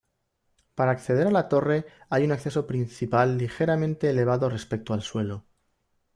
[0.73, 5.45] Para acceder a la torre hay un acceso principal ligeramente elevado respecto al suelo.